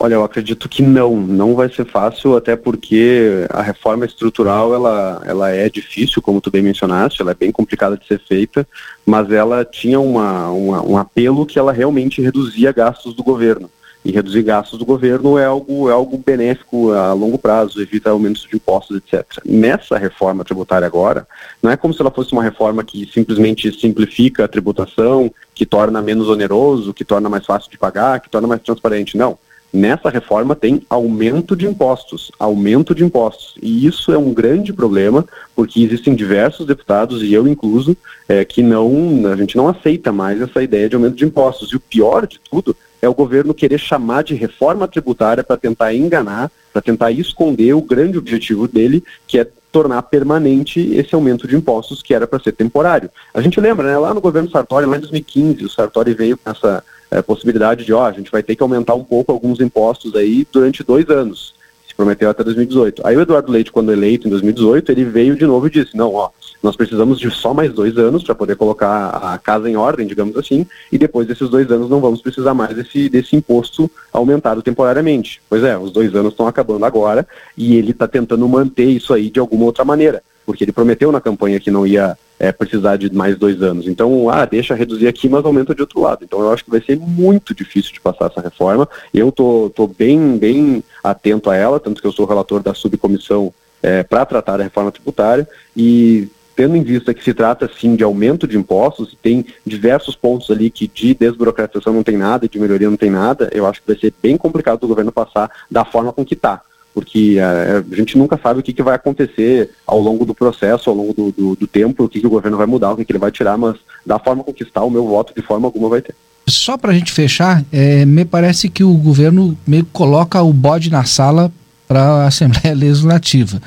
Olha, 0.00 0.14
eu 0.14 0.22
acredito 0.22 0.68
que 0.68 0.80
não, 0.80 1.16
não 1.16 1.56
vai 1.56 1.68
ser 1.68 1.84
fácil, 1.84 2.36
até 2.36 2.54
porque 2.54 3.44
a 3.50 3.62
reforma 3.62 4.06
estrutural 4.06 4.72
ela, 4.72 5.20
ela 5.26 5.50
é 5.50 5.68
difícil, 5.68 6.22
como 6.22 6.40
tu 6.40 6.52
bem 6.52 6.62
mencionaste, 6.62 7.20
ela 7.20 7.32
é 7.32 7.34
bem 7.34 7.50
complicada 7.50 7.96
de 7.96 8.06
ser 8.06 8.20
feita, 8.20 8.66
mas 9.04 9.32
ela 9.32 9.64
tinha 9.64 9.98
uma, 9.98 10.50
uma, 10.50 10.82
um 10.82 10.96
apelo 10.96 11.44
que 11.44 11.58
ela 11.58 11.72
realmente 11.72 12.22
reduzia 12.22 12.70
gastos 12.70 13.12
do 13.12 13.24
governo. 13.24 13.68
E 14.04 14.12
reduzir 14.12 14.42
gastos 14.44 14.78
do 14.78 14.86
governo 14.86 15.36
é 15.36 15.46
algo, 15.46 15.90
é 15.90 15.92
algo 15.92 16.16
benéfico 16.16 16.92
a 16.92 17.12
longo 17.12 17.36
prazo, 17.36 17.82
evita 17.82 18.10
aumentos 18.10 18.46
de 18.48 18.54
impostos, 18.54 18.96
etc. 18.98 19.24
Nessa 19.44 19.98
reforma 19.98 20.44
tributária 20.44 20.86
agora, 20.86 21.26
não 21.60 21.72
é 21.72 21.76
como 21.76 21.92
se 21.92 22.00
ela 22.00 22.12
fosse 22.12 22.32
uma 22.32 22.44
reforma 22.44 22.84
que 22.84 23.04
simplesmente 23.12 23.72
simplifica 23.76 24.44
a 24.44 24.48
tributação, 24.48 25.28
que 25.52 25.66
torna 25.66 26.00
menos 26.00 26.28
oneroso, 26.28 26.94
que 26.94 27.04
torna 27.04 27.28
mais 27.28 27.44
fácil 27.44 27.68
de 27.68 27.76
pagar, 27.76 28.20
que 28.20 28.30
torna 28.30 28.46
mais 28.46 28.62
transparente. 28.62 29.16
Não 29.16 29.36
Nessa 29.72 30.08
reforma 30.08 30.56
tem 30.56 30.82
aumento 30.88 31.54
de 31.54 31.66
impostos, 31.66 32.32
aumento 32.38 32.94
de 32.94 33.04
impostos. 33.04 33.54
E 33.62 33.86
isso 33.86 34.10
é 34.12 34.18
um 34.18 34.32
grande 34.32 34.72
problema, 34.72 35.26
porque 35.54 35.82
existem 35.82 36.14
diversos 36.14 36.66
deputados, 36.66 37.22
e 37.22 37.34
eu 37.34 37.46
incluso, 37.46 37.96
é, 38.26 38.44
que 38.44 38.62
não, 38.62 39.26
a 39.30 39.36
gente 39.36 39.56
não 39.56 39.68
aceita 39.68 40.10
mais 40.10 40.40
essa 40.40 40.62
ideia 40.62 40.88
de 40.88 40.96
aumento 40.96 41.16
de 41.16 41.24
impostos. 41.24 41.70
E 41.70 41.76
o 41.76 41.80
pior 41.80 42.26
de 42.26 42.40
tudo 42.50 42.74
é 43.02 43.08
o 43.08 43.14
governo 43.14 43.54
querer 43.54 43.78
chamar 43.78 44.24
de 44.24 44.34
reforma 44.34 44.88
tributária 44.88 45.44
para 45.44 45.56
tentar 45.56 45.94
enganar, 45.94 46.50
para 46.72 46.82
tentar 46.82 47.12
esconder 47.12 47.74
o 47.74 47.82
grande 47.82 48.16
objetivo 48.16 48.66
dele, 48.66 49.04
que 49.26 49.38
é 49.38 49.46
tornar 49.78 50.02
permanente 50.02 50.80
esse 50.96 51.14
aumento 51.14 51.46
de 51.46 51.54
impostos 51.54 52.02
que 52.02 52.12
era 52.12 52.26
para 52.26 52.42
ser 52.42 52.50
temporário. 52.50 53.08
A 53.32 53.40
gente 53.40 53.60
lembra, 53.60 53.86
né, 53.86 53.96
lá 53.96 54.12
no 54.12 54.20
governo 54.20 54.50
Sartori, 54.50 54.86
lá 54.86 54.96
em 54.96 55.00
2015, 55.00 55.64
o 55.64 55.70
Sartori 55.70 56.14
veio 56.14 56.36
com 56.36 56.50
essa 56.50 56.82
é, 57.12 57.22
possibilidade 57.22 57.84
de, 57.84 57.92
ó, 57.92 58.04
a 58.04 58.10
gente 58.10 58.28
vai 58.28 58.42
ter 58.42 58.56
que 58.56 58.62
aumentar 58.62 58.94
um 58.94 59.04
pouco 59.04 59.30
alguns 59.30 59.60
impostos 59.60 60.16
aí 60.16 60.44
durante 60.52 60.82
dois 60.82 61.08
anos. 61.08 61.54
Prometeu 61.98 62.30
até 62.30 62.44
2018. 62.44 63.04
Aí 63.04 63.16
o 63.16 63.20
Eduardo 63.20 63.50
Leite, 63.50 63.72
quando 63.72 63.90
eleito 63.90 64.28
em 64.28 64.30
2018, 64.30 64.92
ele 64.92 65.04
veio 65.04 65.34
de 65.34 65.44
novo 65.44 65.66
e 65.66 65.70
disse, 65.70 65.96
não, 65.96 66.14
ó, 66.14 66.30
nós 66.62 66.76
precisamos 66.76 67.18
de 67.18 67.28
só 67.28 67.52
mais 67.52 67.72
dois 67.72 67.98
anos 67.98 68.22
para 68.22 68.36
poder 68.36 68.54
colocar 68.54 69.08
a 69.08 69.36
casa 69.36 69.68
em 69.68 69.74
ordem, 69.74 70.06
digamos 70.06 70.36
assim, 70.36 70.64
e 70.92 70.96
depois 70.96 71.26
desses 71.26 71.48
dois 71.48 71.68
anos 71.72 71.90
não 71.90 72.00
vamos 72.00 72.22
precisar 72.22 72.54
mais 72.54 72.76
desse, 72.76 73.08
desse 73.08 73.34
imposto 73.34 73.90
aumentado 74.12 74.62
temporariamente. 74.62 75.42
Pois 75.50 75.64
é, 75.64 75.76
os 75.76 75.90
dois 75.90 76.14
anos 76.14 76.34
estão 76.34 76.46
acabando 76.46 76.84
agora 76.84 77.26
e 77.56 77.74
ele 77.74 77.90
está 77.90 78.06
tentando 78.06 78.48
manter 78.48 78.86
isso 78.86 79.12
aí 79.12 79.28
de 79.28 79.40
alguma 79.40 79.64
outra 79.64 79.84
maneira, 79.84 80.22
porque 80.46 80.62
ele 80.62 80.70
prometeu 80.70 81.10
na 81.10 81.20
campanha 81.20 81.58
que 81.58 81.68
não 81.68 81.84
ia 81.84 82.16
é, 82.38 82.52
precisar 82.52 82.96
de 82.96 83.12
mais 83.12 83.36
dois 83.36 83.62
anos. 83.62 83.86
Então, 83.86 84.30
ah, 84.30 84.44
deixa 84.44 84.74
reduzir 84.74 85.08
aqui, 85.08 85.28
mas 85.28 85.44
aumenta 85.44 85.74
de 85.74 85.80
outro 85.80 86.00
lado. 86.00 86.24
Então, 86.24 86.40
eu 86.40 86.52
acho 86.52 86.64
que 86.64 86.70
vai 86.70 86.80
ser 86.80 86.98
muito 86.98 87.54
difícil 87.54 87.92
de 87.92 88.00
passar 88.00 88.26
essa 88.26 88.40
reforma. 88.40 88.88
Eu 89.12 89.32
tô, 89.32 89.70
tô 89.74 89.86
bem, 89.86 90.38
bem 90.38 90.82
atento 91.02 91.50
a 91.50 91.56
ela, 91.56 91.80
tanto 91.80 92.00
que 92.00 92.06
eu 92.06 92.12
sou 92.12 92.26
relator 92.26 92.62
da 92.62 92.74
subcomissão 92.74 93.52
é, 93.82 94.02
para 94.02 94.24
tratar 94.24 94.60
a 94.60 94.64
reforma 94.64 94.92
tributária 94.92 95.48
e 95.76 96.28
tendo 96.58 96.74
em 96.74 96.82
vista 96.82 97.14
que 97.14 97.22
se 97.22 97.32
trata 97.32 97.70
sim 97.80 97.94
de 97.94 98.02
aumento 98.02 98.44
de 98.44 98.58
impostos, 98.58 99.12
e 99.12 99.16
tem 99.16 99.46
diversos 99.64 100.16
pontos 100.16 100.50
ali 100.50 100.70
que 100.70 100.88
de 100.88 101.14
desburocratização 101.14 101.92
não 101.92 102.02
tem 102.02 102.16
nada 102.16 102.48
de 102.48 102.58
melhoria 102.58 102.90
não 102.90 102.96
tem 102.96 103.10
nada, 103.10 103.48
eu 103.52 103.64
acho 103.64 103.80
que 103.80 103.86
vai 103.86 103.96
ser 103.96 104.12
bem 104.20 104.36
complicado 104.36 104.80
do 104.80 104.88
governo 104.88 105.12
passar 105.12 105.48
da 105.70 105.84
forma 105.84 106.12
com 106.12 106.24
que 106.24 106.34
está. 106.34 106.60
Porque 106.98 107.36
é, 107.38 107.84
a 107.92 107.94
gente 107.94 108.18
nunca 108.18 108.36
sabe 108.36 108.58
o 108.58 108.62
que, 108.62 108.72
que 108.72 108.82
vai 108.82 108.96
acontecer 108.96 109.70
ao 109.86 110.00
longo 110.00 110.24
do 110.26 110.34
processo, 110.34 110.90
ao 110.90 110.96
longo 110.96 111.14
do, 111.14 111.30
do, 111.30 111.54
do 111.54 111.66
tempo, 111.68 112.02
o 112.02 112.08
que, 112.08 112.18
que 112.18 112.26
o 112.26 112.30
governo 112.30 112.56
vai 112.56 112.66
mudar, 112.66 112.90
o 112.90 112.96
que, 112.96 113.04
que 113.04 113.12
ele 113.12 113.20
vai 113.20 113.30
tirar, 113.30 113.56
mas 113.56 113.76
da 114.04 114.18
forma 114.18 114.44
está, 114.58 114.82
o 114.82 114.90
meu 114.90 115.06
voto 115.06 115.32
de 115.32 115.40
forma 115.40 115.68
alguma 115.68 115.88
vai 115.88 116.02
ter. 116.02 116.12
Só 116.48 116.76
para 116.76 116.90
a 116.90 116.94
gente 116.94 117.12
fechar, 117.12 117.64
é, 117.70 118.04
me 118.04 118.24
parece 118.24 118.68
que 118.68 118.82
o 118.82 118.92
governo 118.94 119.56
meio 119.64 119.84
coloca 119.92 120.42
o 120.42 120.52
bode 120.52 120.90
na 120.90 121.04
sala 121.04 121.52
para 121.86 122.02
a 122.02 122.26
Assembleia 122.26 122.74
Legislativa 122.74 123.62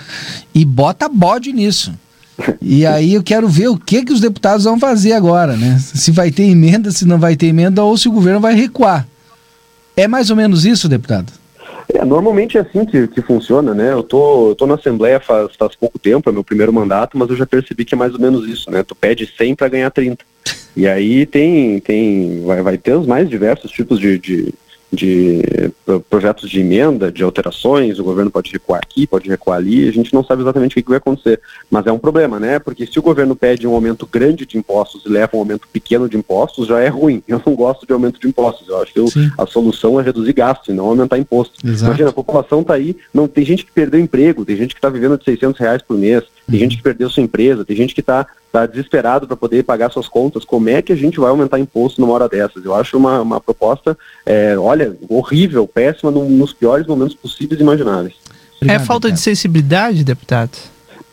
e 0.54 0.66
bota 0.66 1.08
bode 1.08 1.54
nisso. 1.54 1.94
E 2.62 2.86
aí 2.86 3.14
eu 3.14 3.24
quero 3.24 3.48
ver 3.48 3.70
o 3.70 3.78
que, 3.78 4.04
que 4.04 4.12
os 4.12 4.20
deputados 4.20 4.66
vão 4.66 4.78
fazer 4.78 5.14
agora, 5.14 5.56
né? 5.56 5.80
Se 5.80 6.12
vai 6.12 6.32
ter 6.32 6.44
emenda, 6.44 6.92
se 6.92 7.06
não 7.06 7.18
vai 7.18 7.38
ter 7.38 7.48
emenda, 7.48 7.82
ou 7.82 7.96
se 7.98 8.10
o 8.10 8.12
governo 8.12 8.42
vai 8.42 8.56
recuar. 8.56 9.08
É 9.96 10.06
mais 10.06 10.30
ou 10.30 10.36
menos 10.36 10.66
isso, 10.66 10.90
deputado? 10.90 11.32
É, 11.94 12.06
normalmente 12.06 12.58
é 12.58 12.62
assim 12.62 12.86
que, 12.86 13.08
que 13.08 13.22
funciona, 13.22 13.74
né? 13.74 13.92
Eu 13.92 14.04
tô, 14.04 14.50
eu 14.50 14.56
tô 14.56 14.66
na 14.66 14.76
Assembleia 14.76 15.20
faz, 15.20 15.56
faz 15.58 15.76
pouco 15.76 16.00
tempo, 16.00 16.30
é 16.30 16.34
meu 16.34 16.44
primeiro 16.44 16.72
mandato, 16.72 17.18
mas 17.18 17.30
eu 17.30 17.36
já 17.36 17.46
percebi 17.46 17.84
que 17.84 17.94
é 17.94 17.98
mais 17.98 18.14
ou 18.14 18.20
menos 18.20 18.48
isso, 18.48 18.70
né? 18.72 18.84
Tu 18.84 18.96
pede 18.96 19.26
100 19.26 19.56
para 19.56 19.68
ganhar 19.68 19.92
30. 19.92 20.24
E 20.76 20.88
aí 20.88 21.26
tem, 21.26 21.80
tem 21.80 22.44
vai, 22.46 22.62
vai 22.62 22.78
ter 22.78 22.94
os 22.94 23.06
mais 23.06 23.30
diversos 23.30 23.72
tipos 23.72 24.00
de, 24.00 24.18
de 24.18 24.54
de 24.92 25.72
projetos 26.10 26.50
de 26.50 26.60
emenda, 26.60 27.12
de 27.12 27.24
alterações, 27.24 27.98
o 27.98 28.04
governo 28.04 28.30
pode 28.30 28.52
recuar 28.52 28.82
aqui, 28.84 29.08
pode 29.08 29.30
recuar 29.30 29.58
ali, 29.58 29.88
a 29.88 29.92
gente 29.92 30.14
não 30.14 30.24
sabe 30.24 30.42
exatamente 30.42 30.78
o 30.78 30.84
que 30.84 30.90
vai 30.90 30.98
acontecer. 30.98 31.40
Mas 31.70 31.88
é 31.88 31.92
um 31.92 31.98
problema, 31.98 32.40
né? 32.40 32.60
Porque 32.60 32.86
se 32.86 33.00
o 33.00 33.02
governo 33.02 33.36
pede 33.36 33.66
um 33.66 33.74
aumento 33.74 34.06
grande 34.06 34.46
de 34.46 34.58
impostos 34.58 35.04
e 35.06 35.10
leva 35.10 35.36
um 35.36 35.40
aumento 35.40 35.68
pequeno 35.72 36.10
de 36.10 36.18
impostos, 36.18 36.68
já 36.68 36.80
é 36.80 36.90
ruim. 36.90 37.24
Eu 37.28 37.42
não 37.46 37.56
gosto 37.56 37.86
de 37.86 37.94
aumento 37.94 38.20
de 38.20 38.28
impostos. 38.28 38.68
Eu 38.68 38.82
acho 38.82 38.94
que 38.94 39.00
eu, 39.00 39.08
a 39.38 39.46
solução 39.46 40.00
é 40.00 40.04
reduzir 40.04 40.34
gasto 40.34 40.72
e 40.72 40.74
não 40.74 40.86
aumentar 40.86 41.18
imposto. 41.18 41.54
Exato. 41.66 41.86
Imagina, 41.86 42.10
a 42.10 42.14
população 42.14 42.62
está 42.62 42.74
aí, 42.74 42.96
não 43.14 43.28
tem 43.28 43.46
gente 43.46 43.66
que 43.66 43.72
perdeu 43.72 44.00
emprego, 44.00 44.44
tem 44.44 44.58
gente 44.58 44.74
que 44.74 44.80
está 44.80 44.90
vivendo 44.90 45.18
de 45.18 45.24
600 45.24 45.60
reais 45.60 45.82
por 45.82 45.98
mês, 45.98 46.24
tem 46.52 46.60
gente 46.60 46.78
que 46.78 46.84
perdeu 46.84 47.10
sua 47.10 47.24
empresa, 47.24 47.66
tem 47.66 47.76
gente 47.76 47.94
que 47.94 48.02
está 48.02 48.28
tá 48.52 48.66
desesperado 48.66 49.26
para 49.26 49.38
poder 49.38 49.64
pagar 49.64 49.90
suas 49.90 50.08
contas. 50.08 50.44
Como 50.44 50.70
é 50.70 50.82
que 50.82 50.92
a 50.92 50.96
gente 50.96 51.20
vai 51.20 51.30
aumentar 51.30 51.60
imposto 51.60 52.02
numa 52.02 52.14
hora 52.14 52.28
dessas? 52.28 52.64
Eu 52.66 52.76
acho 52.76 52.98
uma, 52.98 53.22
uma 53.22 53.40
proposta, 53.40 53.98
é, 54.26 54.58
olha, 54.58 54.96
horrível, 55.10 55.68
péssima, 55.68 56.12
no, 56.12 56.30
nos 56.30 56.54
piores 56.54 56.86
momentos 56.86 57.16
possíveis 57.16 57.60
e 57.60 57.64
imagináveis. 57.64 58.16
Obrigado, 58.58 58.82
é 58.82 58.86
falta 58.86 59.08
cara. 59.08 59.16
de 59.16 59.22
sensibilidade, 59.22 60.04
deputado? 60.04 60.52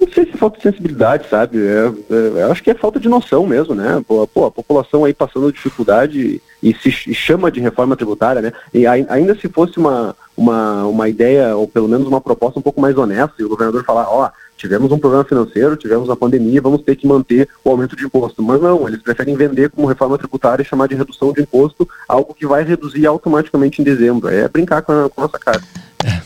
Não 0.01 0.13
sei 0.13 0.25
se 0.25 0.31
é 0.31 0.37
falta 0.37 0.59
de 0.59 0.63
sensibilidade, 0.63 1.29
sabe? 1.29 1.59
É, 1.59 1.93
é, 2.11 2.43
eu 2.43 2.53
acho 2.53 2.63
que 2.63 2.71
é 2.71 2.75
falta 2.75 3.01
de 3.01 3.09
noção 3.09 3.47
mesmo, 3.47 3.75
né? 3.75 4.03
Pô, 4.07 4.27
pô, 4.27 4.47
a 4.47 4.51
população 4.51 5.05
aí 5.05 5.13
passando 5.13 5.53
dificuldade 5.53 6.41
e 6.63 6.75
se 6.75 6.91
chama 6.91 7.51
de 7.51 7.61
reforma 7.61 7.97
tributária, 7.97 8.43
né? 8.43 8.53
E 8.73 8.87
ainda 8.87 9.35
se 9.35 9.49
fosse 9.49 9.79
uma, 9.79 10.15
uma, 10.39 10.87
uma 10.87 11.09
ideia, 11.09 11.57
ou 11.57 11.67
pelo 11.67 11.89
menos 11.89 12.07
uma 12.07 12.21
proposta 12.21 12.61
um 12.61 12.63
pouco 12.63 12.81
mais 12.81 12.97
honesta, 12.97 13.35
e 13.41 13.45
o 13.45 13.49
governador 13.49 13.85
falar, 13.85 14.09
ó, 14.09 14.27
oh, 14.27 14.31
tivemos 14.57 14.93
um 14.93 14.99
problema 14.99 15.25
financeiro, 15.25 15.77
tivemos 15.77 16.09
uma 16.09 16.17
pandemia, 16.17 16.63
vamos 16.63 16.83
ter 16.83 16.95
que 16.95 17.07
manter 17.07 17.49
o 17.65 17.71
aumento 17.71 17.97
de 17.97 18.05
imposto. 18.05 18.41
Mas 18.41 18.61
não, 18.61 18.87
eles 18.87 19.03
preferem 19.03 19.35
vender 19.35 19.69
como 19.71 19.89
reforma 19.89 20.17
tributária 20.17 20.63
e 20.63 20.67
chamar 20.67 20.87
de 20.87 20.95
redução 20.95 21.33
de 21.33 21.43
imposto, 21.43 21.89
algo 22.09 22.33
que 22.33 22.47
vai 22.47 22.63
reduzir 22.63 23.05
automaticamente 23.05 23.83
em 23.83 23.85
dezembro. 23.85 24.29
É 24.29 24.47
brincar 24.49 24.83
com 24.83 24.93
a, 24.93 25.11
com 25.11 25.21
a 25.21 25.25
nossa 25.25 25.39
cara. 25.39 25.61
É. 26.05 26.21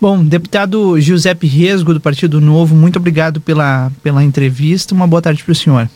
Bom, 0.00 0.24
deputado 0.24 1.00
Giuseppe 1.00 1.46
Resgo, 1.46 1.94
do 1.94 2.00
Partido 2.00 2.40
Novo, 2.40 2.74
muito 2.74 2.98
obrigado 2.98 3.40
pela, 3.40 3.92
pela 4.02 4.24
entrevista. 4.24 4.92
Uma 4.92 5.06
boa 5.06 5.22
tarde 5.22 5.44
para 5.44 5.52
o 5.52 5.54
senhor. 5.54 5.88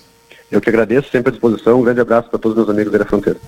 Eu 0.50 0.60
que 0.60 0.68
agradeço, 0.68 1.10
sempre 1.10 1.30
à 1.30 1.32
disposição. 1.32 1.80
Um 1.80 1.82
grande 1.82 2.00
abraço 2.00 2.30
para 2.30 2.38
todos 2.38 2.56
os 2.56 2.64
meus 2.64 2.70
amigos 2.70 2.96
da 2.96 3.04
Fronteira. 3.04 3.40